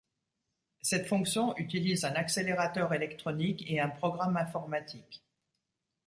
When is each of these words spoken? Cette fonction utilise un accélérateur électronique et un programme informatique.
Cette 0.81 1.05
fonction 1.05 1.55
utilise 1.57 2.05
un 2.05 2.15
accélérateur 2.15 2.91
électronique 2.95 3.63
et 3.67 3.79
un 3.79 3.87
programme 3.89 4.35
informatique. 4.35 5.23